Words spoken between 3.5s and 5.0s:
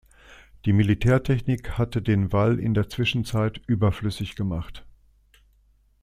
überflüssig gemacht.